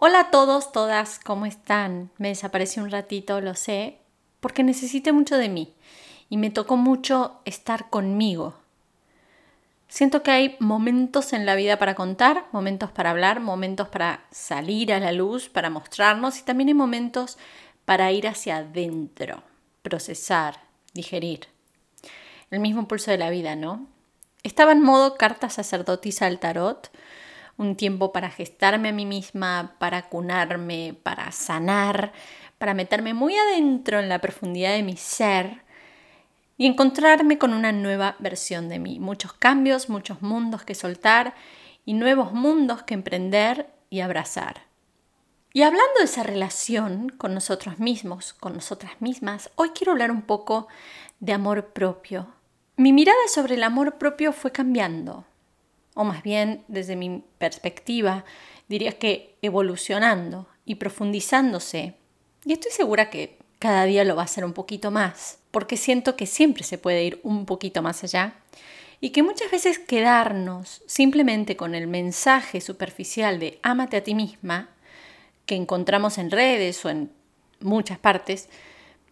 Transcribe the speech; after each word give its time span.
Hola 0.00 0.20
a 0.20 0.30
todos, 0.30 0.70
todas, 0.70 1.18
¿cómo 1.18 1.44
están? 1.44 2.12
Me 2.18 2.28
desaparecí 2.28 2.78
un 2.78 2.88
ratito, 2.88 3.40
lo 3.40 3.56
sé, 3.56 3.98
porque 4.38 4.62
necesité 4.62 5.10
mucho 5.10 5.36
de 5.36 5.48
mí 5.48 5.74
y 6.30 6.36
me 6.36 6.50
tocó 6.50 6.76
mucho 6.76 7.40
estar 7.44 7.90
conmigo. 7.90 8.54
Siento 9.88 10.22
que 10.22 10.30
hay 10.30 10.56
momentos 10.60 11.32
en 11.32 11.46
la 11.46 11.56
vida 11.56 11.80
para 11.80 11.96
contar, 11.96 12.44
momentos 12.52 12.92
para 12.92 13.10
hablar, 13.10 13.40
momentos 13.40 13.88
para 13.88 14.24
salir 14.30 14.92
a 14.92 15.00
la 15.00 15.10
luz, 15.10 15.48
para 15.48 15.68
mostrarnos 15.68 16.38
y 16.38 16.44
también 16.44 16.68
hay 16.68 16.74
momentos 16.74 17.36
para 17.84 18.12
ir 18.12 18.28
hacia 18.28 18.58
adentro, 18.58 19.42
procesar, 19.82 20.60
digerir. 20.94 21.48
El 22.52 22.60
mismo 22.60 22.86
pulso 22.86 23.10
de 23.10 23.18
la 23.18 23.30
vida, 23.30 23.56
¿no? 23.56 23.88
Estaba 24.44 24.70
en 24.70 24.80
modo 24.80 25.16
carta 25.16 25.50
sacerdotisa 25.50 26.26
del 26.26 26.38
tarot 26.38 26.88
un 27.58 27.76
tiempo 27.76 28.12
para 28.12 28.30
gestarme 28.30 28.88
a 28.88 28.92
mí 28.92 29.04
misma, 29.04 29.74
para 29.78 30.08
cunarme, 30.08 30.96
para 31.02 31.30
sanar, 31.32 32.12
para 32.56 32.72
meterme 32.72 33.14
muy 33.14 33.36
adentro 33.36 34.00
en 34.00 34.08
la 34.08 34.20
profundidad 34.20 34.72
de 34.72 34.82
mi 34.82 34.96
ser 34.96 35.62
y 36.56 36.66
encontrarme 36.66 37.36
con 37.36 37.52
una 37.52 37.72
nueva 37.72 38.16
versión 38.20 38.68
de 38.68 38.78
mí. 38.78 39.00
Muchos 39.00 39.32
cambios, 39.32 39.88
muchos 39.88 40.22
mundos 40.22 40.64
que 40.64 40.74
soltar 40.74 41.34
y 41.84 41.94
nuevos 41.94 42.32
mundos 42.32 42.84
que 42.84 42.94
emprender 42.94 43.68
y 43.90 44.00
abrazar. 44.00 44.62
Y 45.52 45.62
hablando 45.62 45.98
de 45.98 46.04
esa 46.04 46.22
relación 46.22 47.08
con 47.08 47.34
nosotros 47.34 47.78
mismos, 47.78 48.34
con 48.34 48.54
nosotras 48.54 48.92
mismas, 49.00 49.50
hoy 49.56 49.70
quiero 49.70 49.92
hablar 49.92 50.10
un 50.10 50.22
poco 50.22 50.68
de 51.18 51.32
amor 51.32 51.72
propio. 51.72 52.28
Mi 52.76 52.92
mirada 52.92 53.18
sobre 53.28 53.56
el 53.56 53.64
amor 53.64 53.98
propio 53.98 54.32
fue 54.32 54.52
cambiando 54.52 55.24
o 55.98 56.04
más 56.04 56.22
bien 56.22 56.62
desde 56.68 56.94
mi 56.94 57.24
perspectiva, 57.38 58.24
diría 58.68 58.92
que 58.92 59.34
evolucionando 59.42 60.46
y 60.64 60.76
profundizándose. 60.76 61.94
Y 62.44 62.52
estoy 62.52 62.70
segura 62.70 63.10
que 63.10 63.36
cada 63.58 63.82
día 63.82 64.04
lo 64.04 64.14
va 64.14 64.22
a 64.22 64.26
hacer 64.26 64.44
un 64.44 64.52
poquito 64.52 64.92
más, 64.92 65.40
porque 65.50 65.76
siento 65.76 66.14
que 66.14 66.26
siempre 66.26 66.62
se 66.62 66.78
puede 66.78 67.02
ir 67.02 67.18
un 67.24 67.46
poquito 67.46 67.82
más 67.82 68.04
allá 68.04 68.34
y 69.00 69.10
que 69.10 69.24
muchas 69.24 69.50
veces 69.50 69.80
quedarnos 69.80 70.82
simplemente 70.86 71.56
con 71.56 71.74
el 71.74 71.88
mensaje 71.88 72.60
superficial 72.60 73.40
de 73.40 73.58
ámate 73.64 73.96
a 73.96 74.04
ti 74.04 74.14
misma, 74.14 74.68
que 75.46 75.56
encontramos 75.56 76.16
en 76.18 76.30
redes 76.30 76.84
o 76.84 76.90
en 76.90 77.10
muchas 77.58 77.98
partes, 77.98 78.48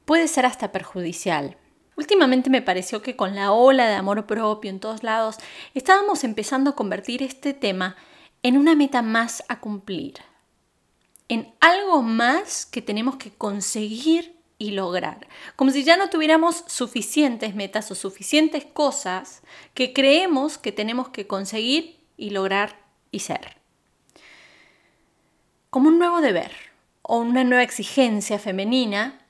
puede 0.05 0.29
ser 0.29 0.47
hasta 0.47 0.71
perjudicial. 0.71 1.57
Últimamente 1.97 2.51
me 2.51 2.63
pareció 2.63 3.01
que 3.01 3.17
con 3.17 3.35
la 3.35 3.53
ola 3.53 3.89
de 3.89 3.95
amor 3.95 4.27
propio 4.27 4.71
en 4.71 4.81
todos 4.81 5.03
lados 5.03 5.37
estábamos 5.75 6.25
empezando 6.25 6.71
a 6.71 6.77
convertir 6.77 7.23
este 7.23 7.55
tema 7.55 7.97
en 8.43 8.59
una 8.59 8.75
meta 8.75 9.01
más 9.01 9.43
a 9.49 9.61
cumplir, 9.61 10.15
en 11.29 11.55
algo 11.61 12.03
más 12.03 12.67
que 12.67 12.83
tenemos 12.83 13.17
que 13.17 13.33
conseguir 13.33 14.37
y 14.59 14.71
lograr, 14.71 15.27
como 15.57 15.71
si 15.71 15.85
ya 15.85 15.97
no 15.97 16.09
tuviéramos 16.09 16.65
suficientes 16.67 17.55
metas 17.55 17.91
o 17.91 17.95
suficientes 17.95 18.65
cosas 18.65 19.43
que 19.75 19.93
creemos 19.93 20.59
que 20.59 20.73
tenemos 20.73 21.09
que 21.09 21.27
conseguir 21.27 21.99
y 22.17 22.31
lograr 22.31 22.79
y 23.11 23.21
ser. 23.21 23.57
Como 25.71 25.89
un 25.89 25.99
nuevo 25.99 26.21
deber 26.21 26.53
o 27.03 27.19
una 27.19 27.45
nueva 27.45 27.63
exigencia 27.63 28.39
femenina 28.39 29.26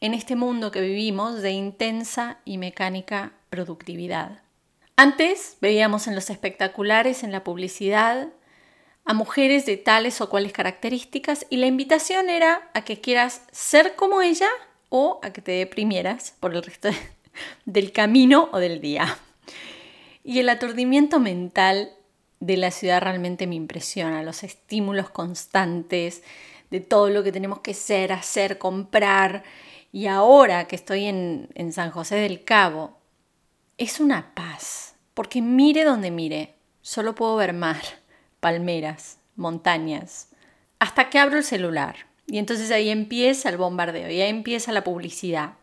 en 0.00 0.14
este 0.14 0.36
mundo 0.36 0.70
que 0.70 0.80
vivimos 0.80 1.42
de 1.42 1.52
intensa 1.52 2.38
y 2.44 2.58
mecánica 2.58 3.32
productividad. 3.50 4.42
Antes 4.96 5.56
veíamos 5.60 6.06
en 6.06 6.14
los 6.14 6.30
espectaculares, 6.30 7.22
en 7.22 7.32
la 7.32 7.44
publicidad, 7.44 8.28
a 9.04 9.14
mujeres 9.14 9.66
de 9.66 9.76
tales 9.76 10.20
o 10.20 10.28
cuales 10.28 10.52
características 10.52 11.46
y 11.50 11.56
la 11.56 11.66
invitación 11.66 12.28
era 12.28 12.70
a 12.74 12.82
que 12.82 13.00
quieras 13.00 13.42
ser 13.50 13.96
como 13.96 14.22
ella 14.22 14.48
o 14.88 15.20
a 15.22 15.32
que 15.32 15.40
te 15.40 15.52
deprimieras 15.52 16.34
por 16.40 16.54
el 16.54 16.62
resto 16.62 16.90
del 17.64 17.92
camino 17.92 18.48
o 18.52 18.58
del 18.58 18.80
día. 18.80 19.18
Y 20.22 20.38
el 20.38 20.48
aturdimiento 20.48 21.18
mental 21.18 21.92
de 22.40 22.56
la 22.56 22.70
ciudad 22.70 23.02
realmente 23.02 23.46
me 23.46 23.54
impresiona, 23.54 24.22
los 24.22 24.42
estímulos 24.42 25.10
constantes 25.10 26.22
de 26.70 26.80
todo 26.80 27.10
lo 27.10 27.22
que 27.22 27.32
tenemos 27.32 27.60
que 27.60 27.74
ser, 27.74 28.12
hacer, 28.12 28.58
comprar, 28.58 29.44
y 29.92 30.06
ahora 30.06 30.66
que 30.66 30.76
estoy 30.76 31.06
en, 31.06 31.72
San 31.72 31.90
José 31.90 32.16
del 32.16 32.44
Cabo, 32.44 32.98
es 33.78 34.00
una 34.00 34.34
paz, 34.34 34.94
porque 35.14 35.42
mire 35.42 35.84
donde 35.84 36.10
mire, 36.10 36.54
solo 36.80 37.14
puedo 37.14 37.36
ver 37.36 37.52
mar, 37.52 37.82
palmeras, 38.40 39.18
montañas, 39.36 40.28
hasta 40.78 41.10
que 41.10 41.18
abro 41.18 41.38
el 41.38 41.44
celular. 41.44 41.96
Y 42.26 42.38
entonces 42.38 42.70
ahí 42.70 42.90
empieza 42.90 43.48
el 43.48 43.56
bombardeo, 43.56 44.10
y 44.10 44.20
ahí 44.20 44.30
empieza 44.30 44.72
la 44.72 44.84
publicidad. 44.84 45.54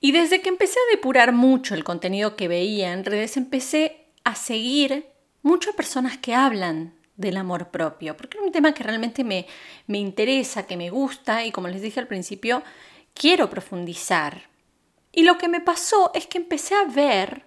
Y 0.00 0.12
desde 0.12 0.40
que 0.40 0.48
empecé 0.48 0.78
a 0.78 0.96
depurar 0.96 1.32
mucho 1.32 1.74
el 1.74 1.84
contenido 1.84 2.36
que 2.36 2.48
veía 2.48 2.92
en 2.92 3.04
redes, 3.04 3.36
empecé 3.36 4.06
a 4.24 4.34
seguir 4.34 5.06
muchas 5.42 5.74
personas 5.74 6.18
que 6.18 6.34
hablan 6.34 6.94
del 7.16 7.36
amor 7.36 7.70
propio, 7.70 8.16
porque 8.16 8.38
es 8.38 8.44
un 8.44 8.52
tema 8.52 8.74
que 8.74 8.84
realmente 8.84 9.24
me, 9.24 9.46
me 9.86 9.98
interesa, 9.98 10.66
que 10.66 10.76
me 10.76 10.90
gusta, 10.90 11.44
y 11.44 11.52
como 11.52 11.68
les 11.68 11.82
dije 11.82 11.98
al 11.98 12.06
principio, 12.06 12.62
quiero 13.14 13.50
profundizar. 13.50 14.48
Y 15.12 15.22
lo 15.22 15.38
que 15.38 15.48
me 15.48 15.60
pasó 15.60 16.10
es 16.14 16.26
que 16.26 16.38
empecé 16.38 16.74
a 16.74 16.84
ver 16.84 17.44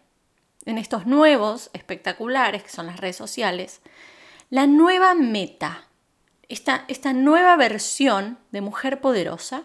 en 0.65 0.77
estos 0.77 1.05
nuevos 1.05 1.69
espectaculares, 1.73 2.63
que 2.63 2.69
son 2.69 2.87
las 2.87 2.99
redes 2.99 3.15
sociales, 3.15 3.81
la 4.49 4.67
nueva 4.67 5.13
meta, 5.13 5.87
esta, 6.49 6.85
esta 6.87 7.13
nueva 7.13 7.55
versión 7.55 8.37
de 8.51 8.61
mujer 8.61 8.99
poderosa 9.01 9.63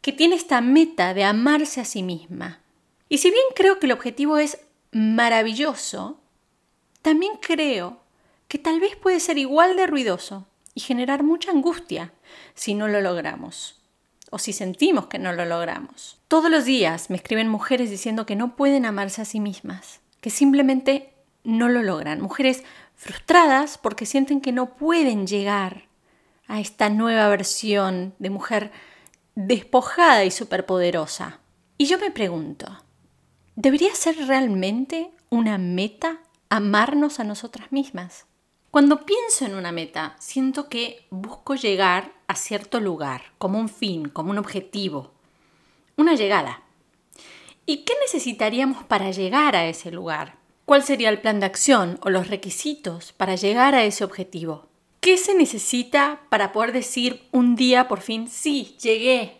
que 0.00 0.12
tiene 0.12 0.36
esta 0.36 0.60
meta 0.60 1.14
de 1.14 1.24
amarse 1.24 1.80
a 1.80 1.84
sí 1.84 2.02
misma. 2.02 2.60
Y 3.08 3.18
si 3.18 3.30
bien 3.30 3.44
creo 3.54 3.78
que 3.78 3.86
el 3.86 3.92
objetivo 3.92 4.38
es 4.38 4.58
maravilloso, 4.92 6.20
también 7.02 7.34
creo 7.40 8.00
que 8.48 8.58
tal 8.58 8.80
vez 8.80 8.96
puede 8.96 9.20
ser 9.20 9.38
igual 9.38 9.76
de 9.76 9.86
ruidoso 9.86 10.46
y 10.74 10.80
generar 10.80 11.22
mucha 11.22 11.50
angustia 11.50 12.12
si 12.54 12.74
no 12.74 12.88
lo 12.88 13.00
logramos 13.00 13.75
o 14.30 14.38
si 14.38 14.52
sentimos 14.52 15.06
que 15.06 15.18
no 15.18 15.32
lo 15.32 15.44
logramos. 15.44 16.18
Todos 16.28 16.50
los 16.50 16.64
días 16.64 17.10
me 17.10 17.16
escriben 17.16 17.48
mujeres 17.48 17.90
diciendo 17.90 18.26
que 18.26 18.36
no 18.36 18.56
pueden 18.56 18.84
amarse 18.84 19.22
a 19.22 19.24
sí 19.24 19.40
mismas, 19.40 20.00
que 20.20 20.30
simplemente 20.30 21.14
no 21.44 21.68
lo 21.68 21.82
logran. 21.82 22.20
Mujeres 22.20 22.64
frustradas 22.94 23.78
porque 23.78 24.06
sienten 24.06 24.40
que 24.40 24.52
no 24.52 24.74
pueden 24.74 25.26
llegar 25.26 25.84
a 26.48 26.60
esta 26.60 26.88
nueva 26.88 27.28
versión 27.28 28.14
de 28.18 28.30
mujer 28.30 28.72
despojada 29.34 30.24
y 30.24 30.30
superpoderosa. 30.30 31.40
Y 31.78 31.86
yo 31.86 31.98
me 31.98 32.10
pregunto, 32.10 32.66
¿debería 33.54 33.94
ser 33.94 34.16
realmente 34.26 35.10
una 35.28 35.58
meta 35.58 36.20
amarnos 36.48 37.20
a 37.20 37.24
nosotras 37.24 37.70
mismas? 37.70 38.26
Cuando 38.70 39.04
pienso 39.04 39.44
en 39.44 39.54
una 39.54 39.72
meta, 39.72 40.16
siento 40.18 40.68
que 40.68 41.06
busco 41.10 41.54
llegar 41.54 42.12
cierto 42.36 42.80
lugar, 42.80 43.32
como 43.38 43.58
un 43.58 43.68
fin, 43.68 44.08
como 44.08 44.30
un 44.30 44.38
objetivo, 44.38 45.12
una 45.96 46.14
llegada. 46.14 46.62
¿Y 47.64 47.78
qué 47.78 47.94
necesitaríamos 48.00 48.84
para 48.84 49.10
llegar 49.10 49.56
a 49.56 49.66
ese 49.66 49.90
lugar? 49.90 50.36
¿Cuál 50.64 50.82
sería 50.82 51.08
el 51.08 51.20
plan 51.20 51.40
de 51.40 51.46
acción 51.46 51.98
o 52.02 52.10
los 52.10 52.28
requisitos 52.28 53.12
para 53.12 53.34
llegar 53.34 53.74
a 53.74 53.84
ese 53.84 54.04
objetivo? 54.04 54.68
¿Qué 55.00 55.16
se 55.16 55.34
necesita 55.34 56.20
para 56.28 56.52
poder 56.52 56.72
decir 56.72 57.22
un 57.32 57.56
día 57.56 57.88
por 57.88 58.00
fin, 58.00 58.28
sí, 58.28 58.76
llegué, 58.80 59.38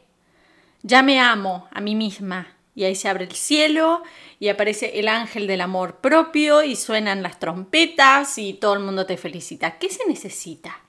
ya 0.82 1.02
me 1.02 1.18
amo 1.18 1.68
a 1.72 1.80
mí 1.80 1.96
misma, 1.96 2.56
y 2.76 2.84
ahí 2.84 2.94
se 2.94 3.08
abre 3.08 3.24
el 3.24 3.32
cielo 3.32 4.02
y 4.38 4.48
aparece 4.48 5.00
el 5.00 5.08
ángel 5.08 5.46
del 5.48 5.62
amor 5.62 5.96
propio 5.96 6.62
y 6.62 6.76
suenan 6.76 7.22
las 7.22 7.40
trompetas 7.40 8.38
y 8.38 8.54
todo 8.54 8.74
el 8.74 8.80
mundo 8.80 9.06
te 9.06 9.16
felicita. 9.16 9.78
¿Qué 9.78 9.88
se 9.88 10.06
necesita? 10.06 10.85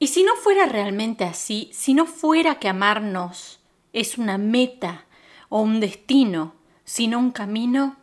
Y 0.00 0.08
si 0.08 0.24
no 0.24 0.34
fuera 0.34 0.66
realmente 0.66 1.24
así, 1.24 1.70
si 1.72 1.94
no 1.94 2.06
fuera 2.06 2.58
que 2.58 2.68
amarnos 2.68 3.60
es 3.92 4.18
una 4.18 4.38
meta 4.38 5.04
o 5.48 5.60
un 5.60 5.78
destino, 5.78 6.54
sino 6.84 7.18
un 7.18 7.30
camino, 7.30 7.96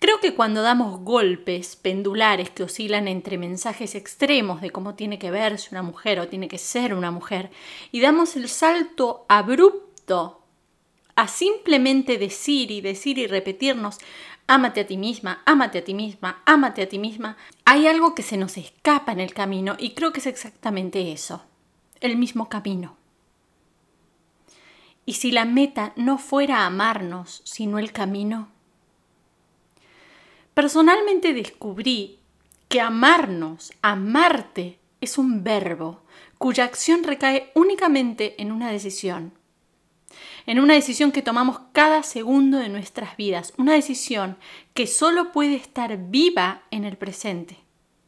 Creo 0.00 0.20
que 0.20 0.34
cuando 0.34 0.62
damos 0.62 1.00
golpes 1.00 1.74
pendulares 1.74 2.50
que 2.50 2.62
oscilan 2.62 3.08
entre 3.08 3.36
mensajes 3.36 3.96
extremos 3.96 4.60
de 4.60 4.70
cómo 4.70 4.94
tiene 4.94 5.18
que 5.18 5.32
verse 5.32 5.70
una 5.72 5.82
mujer 5.82 6.20
o 6.20 6.28
tiene 6.28 6.46
que 6.46 6.58
ser 6.58 6.94
una 6.94 7.10
mujer, 7.10 7.50
y 7.90 8.00
damos 8.00 8.36
el 8.36 8.48
salto 8.48 9.26
abrupto 9.28 10.40
a 11.16 11.26
simplemente 11.26 12.16
decir 12.16 12.70
y 12.70 12.80
decir 12.80 13.18
y 13.18 13.26
repetirnos, 13.26 13.98
ámate 14.48 14.80
a 14.80 14.86
ti 14.86 14.96
misma, 14.96 15.42
ámate 15.44 15.78
a 15.78 15.84
ti 15.84 15.94
misma, 15.94 16.42
ámate 16.44 16.82
a 16.82 16.88
ti 16.88 16.98
misma, 16.98 17.36
hay 17.64 17.86
algo 17.86 18.14
que 18.14 18.22
se 18.24 18.36
nos 18.36 18.56
escapa 18.56 19.12
en 19.12 19.20
el 19.20 19.32
camino 19.32 19.76
y 19.78 19.90
creo 19.90 20.12
que 20.12 20.20
es 20.20 20.26
exactamente 20.26 21.12
eso, 21.12 21.44
el 22.00 22.16
mismo 22.16 22.48
camino. 22.48 22.96
Y 25.04 25.14
si 25.14 25.30
la 25.30 25.44
meta 25.44 25.92
no 25.96 26.18
fuera 26.18 26.66
amarnos, 26.66 27.42
sino 27.44 27.78
el 27.78 27.92
camino, 27.92 28.48
personalmente 30.54 31.32
descubrí 31.34 32.18
que 32.68 32.80
amarnos, 32.80 33.72
amarte, 33.82 34.78
es 35.00 35.16
un 35.16 35.44
verbo 35.44 36.02
cuya 36.38 36.64
acción 36.64 37.04
recae 37.04 37.52
únicamente 37.54 38.40
en 38.40 38.50
una 38.52 38.70
decisión. 38.70 39.37
En 40.48 40.60
una 40.60 40.72
decisión 40.72 41.12
que 41.12 41.20
tomamos 41.20 41.60
cada 41.74 42.02
segundo 42.02 42.56
de 42.56 42.70
nuestras 42.70 43.18
vidas, 43.18 43.52
una 43.58 43.74
decisión 43.74 44.38
que 44.72 44.86
solo 44.86 45.30
puede 45.30 45.54
estar 45.56 45.98
viva 46.08 46.62
en 46.70 46.86
el 46.86 46.96
presente. 46.96 47.58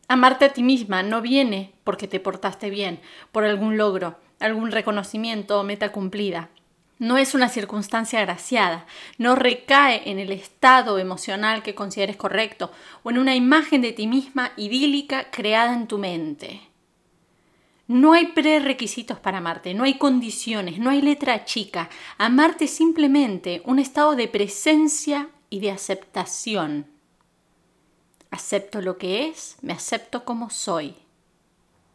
Amarte 0.08 0.46
a 0.46 0.52
ti 0.54 0.62
misma 0.62 1.02
no 1.02 1.20
viene 1.20 1.74
porque 1.84 2.08
te 2.08 2.18
portaste 2.18 2.70
bien, 2.70 2.98
por 3.30 3.44
algún 3.44 3.76
logro, 3.76 4.18
algún 4.38 4.70
reconocimiento 4.70 5.60
o 5.60 5.64
meta 5.64 5.92
cumplida. 5.92 6.48
No 6.98 7.18
es 7.18 7.34
una 7.34 7.50
circunstancia 7.50 8.20
agraciada, 8.20 8.86
no 9.18 9.34
recae 9.34 10.08
en 10.10 10.18
el 10.18 10.32
estado 10.32 10.98
emocional 10.98 11.62
que 11.62 11.74
consideres 11.74 12.16
correcto 12.16 12.72
o 13.02 13.10
en 13.10 13.18
una 13.18 13.34
imagen 13.34 13.82
de 13.82 13.92
ti 13.92 14.06
misma 14.06 14.52
idílica 14.56 15.30
creada 15.30 15.74
en 15.74 15.86
tu 15.86 15.98
mente. 15.98 16.69
No 17.90 18.12
hay 18.12 18.26
prerequisitos 18.26 19.18
para 19.18 19.38
amarte, 19.38 19.74
no 19.74 19.82
hay 19.82 19.98
condiciones, 19.98 20.78
no 20.78 20.90
hay 20.90 21.02
letra 21.02 21.44
chica. 21.44 21.90
Amarte 22.18 22.66
es 22.66 22.70
simplemente 22.70 23.62
un 23.64 23.80
estado 23.80 24.14
de 24.14 24.28
presencia 24.28 25.28
y 25.48 25.58
de 25.58 25.72
aceptación. 25.72 26.86
Acepto 28.30 28.80
lo 28.80 28.96
que 28.96 29.26
es, 29.26 29.56
me 29.60 29.72
acepto 29.72 30.24
como 30.24 30.50
soy. 30.50 30.94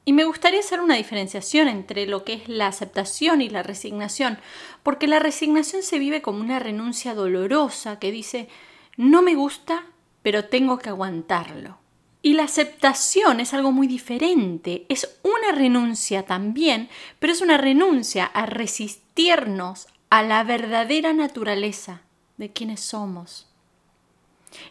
Y 0.03 0.11
me 0.11 0.25
gustaría 0.25 0.59
hacer 0.59 0.81
una 0.81 0.97
diferenciación 0.97 1.69
entre 1.69 2.07
lo 2.07 2.25
que 2.25 2.33
es 2.33 2.49
la 2.49 2.67
aceptación 2.67 3.41
y 3.41 3.47
la 3.47 3.63
resignación, 3.63 4.37
porque 4.83 5.07
la 5.07 5.19
resignación 5.19 5.81
se 5.81 5.97
vive 5.97 6.21
como 6.21 6.41
una 6.41 6.59
renuncia 6.59 7.13
dolorosa 7.13 7.99
que 7.99 8.11
dice, 8.11 8.49
no 8.97 9.21
me 9.21 9.35
gusta, 9.35 9.85
pero 10.23 10.43
tengo 10.43 10.77
que 10.77 10.89
aguantarlo. 10.89 11.84
Y 12.25 12.33
la 12.33 12.45
aceptación 12.45 13.39
es 13.39 13.53
algo 13.53 13.71
muy 13.71 13.85
diferente, 13.85 14.87
es 14.89 15.19
una 15.21 15.51
renuncia 15.55 16.25
también, 16.25 16.89
pero 17.19 17.31
es 17.31 17.39
una 17.41 17.55
renuncia 17.55 18.25
a 18.25 18.47
resistirnos 18.47 19.85
a 20.09 20.23
la 20.23 20.43
verdadera 20.43 21.13
naturaleza 21.13 22.01
de 22.37 22.51
quienes 22.51 22.79
somos. 22.79 23.47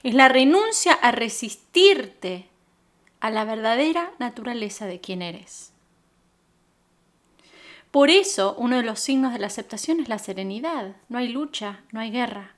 Es 0.02 0.14
la 0.14 0.26
renuncia 0.26 0.94
a 0.94 1.12
resistirte 1.12 2.48
a 3.20 3.30
la 3.30 3.44
verdadera 3.44 4.10
naturaleza 4.18 4.86
de 4.86 5.00
quien 5.00 5.22
eres. 5.22 5.72
Por 7.92 8.10
eso, 8.10 8.56
uno 8.58 8.78
de 8.78 8.82
los 8.82 8.98
signos 8.98 9.32
de 9.32 9.38
la 9.38 9.46
aceptación 9.46 10.00
es 10.00 10.08
la 10.08 10.18
serenidad. 10.18 10.96
No 11.08 11.18
hay 11.18 11.28
lucha, 11.28 11.84
no 11.92 12.00
hay 12.00 12.10
guerra, 12.10 12.56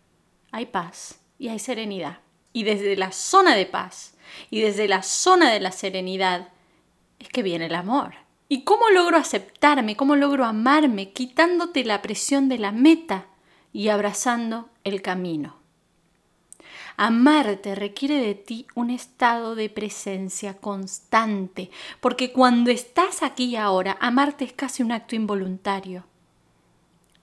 hay 0.52 0.64
paz 0.64 1.20
y 1.38 1.48
hay 1.48 1.58
serenidad. 1.58 2.20
Y 2.56 2.62
desde 2.62 2.96
la 2.96 3.12
zona 3.12 3.54
de 3.54 3.66
paz 3.66 4.14
y 4.48 4.62
desde 4.62 4.88
la 4.88 5.02
zona 5.02 5.52
de 5.52 5.60
la 5.60 5.72
serenidad 5.72 6.48
es 7.18 7.28
que 7.28 7.42
viene 7.42 7.66
el 7.66 7.74
amor. 7.74 8.14
¿Y 8.48 8.62
cómo 8.62 8.88
logro 8.88 9.18
aceptarme? 9.18 9.94
¿Cómo 9.94 10.16
logro 10.16 10.46
amarme 10.46 11.10
quitándote 11.10 11.84
la 11.84 12.00
presión 12.00 12.48
de 12.48 12.56
la 12.56 12.72
meta 12.72 13.26
y 13.74 13.90
abrazando 13.90 14.70
el 14.84 15.02
camino? 15.02 15.56
Amarte 16.96 17.74
requiere 17.74 18.22
de 18.22 18.34
ti 18.34 18.66
un 18.74 18.88
estado 18.88 19.54
de 19.54 19.68
presencia 19.68 20.56
constante, 20.56 21.70
porque 22.00 22.32
cuando 22.32 22.70
estás 22.70 23.22
aquí 23.22 23.54
ahora, 23.56 23.98
amarte 24.00 24.46
es 24.46 24.54
casi 24.54 24.82
un 24.82 24.92
acto 24.92 25.14
involuntario. 25.14 26.04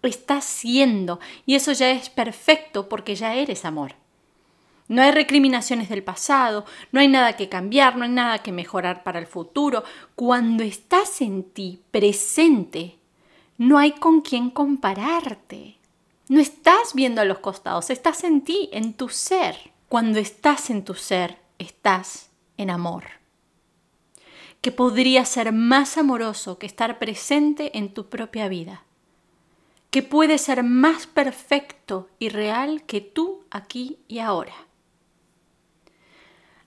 Estás 0.03 0.45
siendo, 0.45 1.19
y 1.47 1.55
eso 1.55 1.71
ya 1.71 1.89
es 1.89 2.11
perfecto 2.11 2.87
porque 2.87 3.15
ya 3.15 3.33
eres 3.33 3.65
amor. 3.65 3.95
No 4.87 5.01
hay 5.01 5.11
recriminaciones 5.11 5.89
del 5.89 6.03
pasado, 6.03 6.65
no 6.91 6.99
hay 6.99 7.07
nada 7.07 7.35
que 7.35 7.49
cambiar, 7.49 7.95
no 7.95 8.03
hay 8.03 8.09
nada 8.09 8.39
que 8.39 8.51
mejorar 8.51 9.03
para 9.03 9.19
el 9.19 9.27
futuro. 9.27 9.83
Cuando 10.15 10.63
estás 10.63 11.21
en 11.21 11.43
ti 11.43 11.81
presente, 11.91 12.97
no 13.57 13.77
hay 13.77 13.93
con 13.93 14.21
quién 14.21 14.49
compararte. 14.49 15.77
No 16.27 16.39
estás 16.39 16.93
viendo 16.93 17.21
a 17.21 17.25
los 17.25 17.39
costados, 17.39 17.89
estás 17.89 18.23
en 18.23 18.41
ti, 18.41 18.69
en 18.73 18.93
tu 18.93 19.09
ser. 19.09 19.71
Cuando 19.87 20.19
estás 20.19 20.69
en 20.69 20.83
tu 20.83 20.95
ser, 20.95 21.37
estás 21.59 22.29
en 22.57 22.69
amor. 22.69 23.03
¿Qué 24.61 24.71
podría 24.71 25.25
ser 25.25 25.51
más 25.51 25.97
amoroso 25.97 26.57
que 26.57 26.65
estar 26.65 26.97
presente 26.97 27.77
en 27.77 27.93
tu 27.93 28.07
propia 28.07 28.47
vida? 28.47 28.83
¿Qué 29.91 30.01
puede 30.01 30.37
ser 30.37 30.63
más 30.63 31.05
perfecto 31.05 32.09
y 32.17 32.29
real 32.29 32.83
que 32.83 33.01
tú 33.01 33.43
aquí 33.51 33.99
y 34.07 34.19
ahora? 34.19 34.53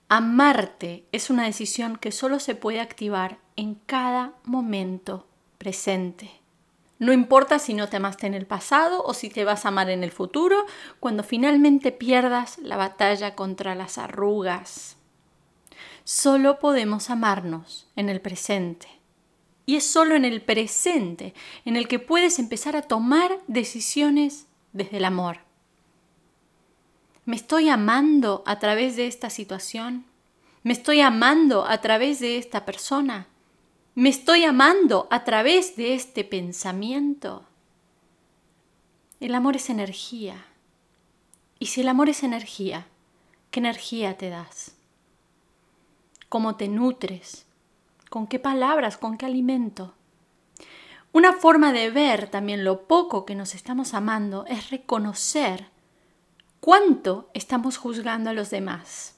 Amarte 0.09 1.05
es 1.11 1.29
una 1.29 1.43
decisión 1.43 1.97
que 1.97 2.13
solo 2.13 2.39
se 2.39 2.55
puede 2.55 2.79
activar 2.79 3.39
en 3.57 3.75
cada 3.75 4.35
momento 4.45 5.27
presente. 5.57 6.31
No 6.97 7.11
importa 7.11 7.59
si 7.59 7.73
no 7.73 7.89
te 7.89 7.97
amaste 7.97 8.25
en 8.25 8.33
el 8.33 8.45
pasado 8.45 9.03
o 9.03 9.13
si 9.13 9.29
te 9.29 9.43
vas 9.43 9.65
a 9.65 9.67
amar 9.67 9.89
en 9.89 10.05
el 10.05 10.11
futuro, 10.11 10.65
cuando 11.01 11.23
finalmente 11.23 11.91
pierdas 11.91 12.57
la 12.59 12.77
batalla 12.77 13.35
contra 13.35 13.75
las 13.75 13.97
arrugas. 13.97 14.95
Solo 16.05 16.59
podemos 16.59 17.09
amarnos 17.09 17.89
en 17.97 18.07
el 18.07 18.21
presente. 18.21 18.87
Y 19.65 19.75
es 19.75 19.85
solo 19.85 20.15
en 20.15 20.23
el 20.23 20.41
presente 20.41 21.33
en 21.65 21.75
el 21.75 21.89
que 21.89 21.99
puedes 21.99 22.39
empezar 22.39 22.77
a 22.77 22.81
tomar 22.81 23.39
decisiones 23.47 24.47
desde 24.71 24.97
el 24.97 25.05
amor. 25.05 25.46
¿Me 27.27 27.35
estoy 27.35 27.67
amando 27.67 28.41
a 28.45 28.57
través 28.57 28.95
de 28.95 29.05
esta 29.05 29.29
situación? 29.29 30.05
¿Me 30.63 30.71
estoy 30.71 31.01
amando 31.01 31.65
a 31.65 31.81
través 31.81 32.21
de 32.21 32.37
esta 32.37 32.63
persona? 32.63 33.27
¿Me 33.95 34.07
estoy 34.07 34.45
amando 34.45 35.09
a 35.11 35.25
través 35.25 35.75
de 35.75 35.93
este 35.93 36.23
pensamiento? 36.23 37.43
El 39.19 39.35
amor 39.35 39.57
es 39.57 39.69
energía. 39.69 40.45
Y 41.59 41.65
si 41.65 41.81
el 41.81 41.89
amor 41.89 42.07
es 42.07 42.23
energía, 42.23 42.87
¿qué 43.51 43.59
energía 43.59 44.17
te 44.17 44.29
das? 44.29 44.77
¿Cómo 46.29 46.55
te 46.55 46.69
nutres? 46.69 47.45
¿Con 48.09 48.27
qué 48.27 48.39
palabras? 48.39 48.95
¿Con 48.97 49.17
qué 49.17 49.25
alimento? 49.25 49.93
Una 51.11 51.33
forma 51.33 51.73
de 51.73 51.91
ver 51.91 52.29
también 52.29 52.63
lo 52.63 52.87
poco 52.87 53.25
que 53.25 53.35
nos 53.35 53.53
estamos 53.53 53.93
amando 53.93 54.45
es 54.45 54.69
reconocer 54.69 55.75
cuánto 56.67 57.29
estamos 57.33 57.77
juzgando 57.77 58.29
a 58.29 58.33
los 58.33 58.49
demás. 58.49 59.15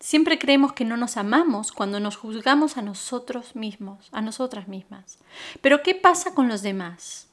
Siempre 0.00 0.38
creemos 0.38 0.74
que 0.74 0.84
no 0.84 0.98
nos 0.98 1.16
amamos 1.16 1.72
cuando 1.72 1.98
nos 1.98 2.18
juzgamos 2.18 2.76
a 2.76 2.82
nosotros 2.82 3.56
mismos, 3.56 4.10
a 4.12 4.20
nosotras 4.20 4.68
mismas. 4.68 5.16
Pero 5.62 5.82
¿qué 5.82 5.94
pasa 5.94 6.34
con 6.34 6.46
los 6.46 6.60
demás? 6.60 7.28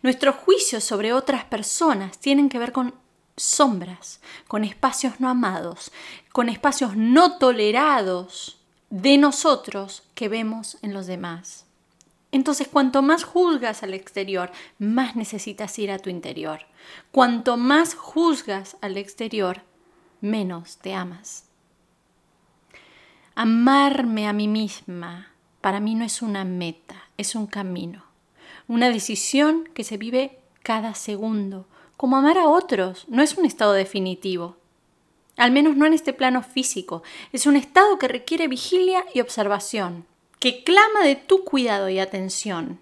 Nuestros 0.00 0.36
juicios 0.36 0.84
sobre 0.84 1.12
otras 1.12 1.44
personas 1.44 2.20
tienen 2.20 2.48
que 2.48 2.60
ver 2.60 2.70
con 2.70 2.94
sombras, 3.36 4.20
con 4.46 4.62
espacios 4.62 5.18
no 5.18 5.28
amados, 5.28 5.90
con 6.30 6.48
espacios 6.48 6.96
no 6.96 7.38
tolerados 7.38 8.60
de 8.90 9.18
nosotros 9.18 10.04
que 10.14 10.28
vemos 10.28 10.78
en 10.82 10.94
los 10.94 11.08
demás. 11.08 11.65
Entonces, 12.36 12.68
cuanto 12.68 13.00
más 13.00 13.24
juzgas 13.24 13.82
al 13.82 13.94
exterior, 13.94 14.52
más 14.78 15.16
necesitas 15.16 15.78
ir 15.78 15.90
a 15.90 15.98
tu 15.98 16.10
interior. 16.10 16.66
Cuanto 17.10 17.56
más 17.56 17.94
juzgas 17.94 18.76
al 18.82 18.98
exterior, 18.98 19.62
menos 20.20 20.76
te 20.76 20.92
amas. 20.92 21.48
Amarme 23.34 24.28
a 24.28 24.34
mí 24.34 24.48
misma 24.48 25.32
para 25.62 25.80
mí 25.80 25.94
no 25.94 26.04
es 26.04 26.20
una 26.20 26.44
meta, 26.44 27.08
es 27.16 27.34
un 27.34 27.46
camino, 27.46 28.04
una 28.68 28.90
decisión 28.90 29.64
que 29.72 29.82
se 29.82 29.96
vive 29.96 30.38
cada 30.62 30.94
segundo. 30.94 31.66
Como 31.96 32.18
amar 32.18 32.36
a 32.36 32.48
otros 32.48 33.06
no 33.08 33.22
es 33.22 33.38
un 33.38 33.46
estado 33.46 33.72
definitivo, 33.72 34.58
al 35.38 35.52
menos 35.52 35.74
no 35.74 35.86
en 35.86 35.94
este 35.94 36.12
plano 36.12 36.42
físico, 36.42 37.02
es 37.32 37.46
un 37.46 37.56
estado 37.56 37.98
que 37.98 38.08
requiere 38.08 38.46
vigilia 38.46 39.06
y 39.14 39.22
observación, 39.22 40.04
que 40.38 40.64
clama 40.64 41.02
de 41.02 41.16
tu 41.16 41.44
cuidado 41.44 41.88
y 41.88 41.98
atención, 41.98 42.78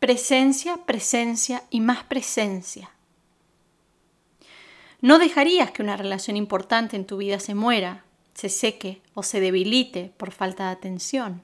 presencia, 0.00 0.78
presencia 0.86 1.62
y 1.70 1.80
más 1.80 2.04
presencia. 2.04 2.90
No 5.00 5.18
dejarías 5.18 5.70
que 5.70 5.82
una 5.82 5.96
relación 5.96 6.36
importante 6.36 6.96
en 6.96 7.06
tu 7.06 7.18
vida 7.18 7.38
se 7.38 7.54
muera, 7.54 8.04
se 8.34 8.48
seque 8.48 9.02
o 9.14 9.22
se 9.22 9.40
debilite 9.40 10.12
por 10.16 10.32
falta 10.32 10.66
de 10.66 10.72
atención. 10.72 11.42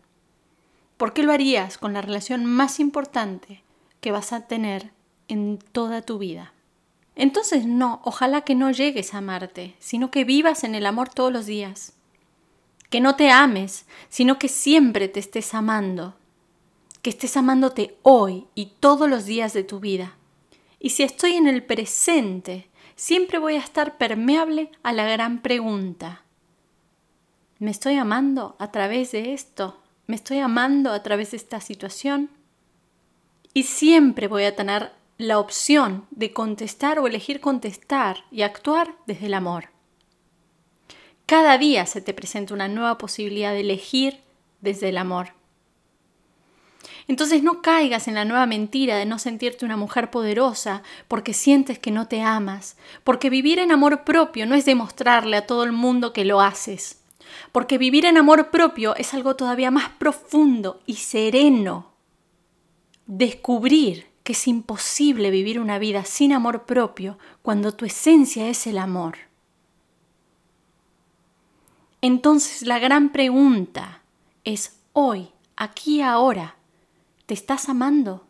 ¿Por 0.97 1.13
qué 1.13 1.23
lo 1.23 1.33
harías 1.33 1.79
con 1.79 1.93
la 1.93 2.03
relación 2.03 2.45
más 2.45 2.81
importante 2.81 3.63
que 4.01 4.13
vas 4.13 4.33
a 4.33 4.47
tener 4.47 4.91
en 5.29 5.59
toda 5.59 6.03
tu 6.03 6.19
vida? 6.19 6.53
Entonces 7.15 7.67
no, 7.67 8.01
ojalá 8.05 8.43
que 8.43 8.55
no 8.55 8.71
llegues 8.71 9.15
a 9.15 9.19
amarte, 9.19 9.77
sino 9.79 10.11
que 10.11 10.25
vivas 10.25 10.65
en 10.65 10.75
el 10.75 10.87
amor 10.87 11.09
todos 11.09 11.33
los 11.33 11.47
días. 11.47 11.95
Que 12.93 13.01
no 13.01 13.17
te 13.17 13.31
ames, 13.31 13.87
sino 14.11 14.39
que 14.39 14.49
siempre 14.49 15.09
te 15.09 15.19
estés 15.19 15.55
amando. 15.55 16.15
Que 17.01 17.09
estés 17.09 17.39
amándote 17.39 17.97
hoy 18.03 18.49
y 18.55 18.67
todos 18.81 19.09
los 19.09 19.25
días 19.25 19.55
de 19.55 19.65
tu 19.65 19.81
vida. 19.81 20.19
Y 20.79 20.91
si 20.91 21.03
estoy 21.03 21.33
en 21.33 21.47
el 21.47 21.65
presente, 21.65 22.69
siempre 22.95 23.39
voy 23.39 23.55
a 23.55 23.61
estar 23.61 23.97
permeable 23.97 24.71
a 24.83 24.93
la 24.93 25.09
gran 25.09 25.41
pregunta. 25.41 26.21
¿Me 27.59 27.71
estoy 27.71 27.95
amando 27.95 28.57
a 28.59 28.71
través 28.71 29.13
de 29.13 29.33
esto? 29.33 29.81
¿Me 30.07 30.17
estoy 30.17 30.41
amando 30.41 30.93
a 30.93 31.03
través 31.03 31.31
de 31.31 31.39
esta 31.39 31.63
situación? 31.63 32.29
Y 33.55 33.63
siempre 33.63 34.29
voy 34.29 34.45
a 34.45 34.55
tener 34.55 34.93
la 35.17 35.39
opción 35.39 36.05
de 36.11 36.35
contestar 36.35 36.99
o 36.99 37.07
elegir 37.07 37.41
contestar 37.41 38.19
y 38.31 38.43
actuar 38.43 38.95
desde 39.07 39.27
el 39.27 39.35
amor. 39.35 39.71
Cada 41.33 41.57
día 41.57 41.87
se 41.87 42.03
te 42.03 42.13
presenta 42.13 42.53
una 42.53 42.69
nueva 42.69 42.99
posibilidad 42.99 43.53
de 43.53 43.61
elegir 43.61 44.21
desde 44.61 44.91
el 44.91 44.99
amor. 44.99 45.29
Entonces 47.09 47.43
no 47.43 47.63
caigas 47.63 48.07
en 48.07 48.17
la 48.17 48.27
nueva 48.27 48.45
mentira 48.45 48.99
de 48.99 49.07
no 49.07 49.19
sentirte 49.19 49.65
una 49.65 49.79
mujer 49.79 50.11
poderosa 50.11 50.83
porque 51.09 51.33
sientes 51.33 51.79
que 51.79 51.91
no 51.91 52.07
te 52.07 52.21
amas, 52.21 52.77
porque 53.03 53.31
vivir 53.31 53.61
en 53.61 53.73
amor 53.73 54.05
propio 54.05 54.45
no 54.45 54.55
es 54.55 54.67
demostrarle 54.67 55.39
a 55.39 55.47
todo 55.47 55.65
el 55.65 55.73
mundo 55.73 56.13
que 56.13 56.27
lo 56.27 56.43
haces, 56.43 57.01
porque 57.51 57.79
vivir 57.79 58.05
en 58.05 58.19
amor 58.19 58.51
propio 58.51 58.95
es 58.97 59.15
algo 59.15 59.35
todavía 59.35 59.71
más 59.71 59.89
profundo 59.89 60.83
y 60.85 60.97
sereno. 60.97 61.93
Descubrir 63.07 64.07
que 64.23 64.35
es 64.35 64.47
imposible 64.47 65.31
vivir 65.31 65.61
una 65.61 65.79
vida 65.79 66.05
sin 66.05 66.35
amor 66.35 66.67
propio 66.67 67.19
cuando 67.41 67.73
tu 67.73 67.87
esencia 67.87 68.51
es 68.51 68.67
el 68.67 68.77
amor. 68.77 69.32
Entonces 72.05 72.67
la 72.67 72.81
gran 72.81 73.13
pregunta 73.13 74.03
es 74.43 74.81
hoy, 74.93 75.29
aquí 75.55 76.03
ahora, 76.03 76.57
¿te 77.27 77.35
estás 77.35 77.69
amando? 77.69 78.27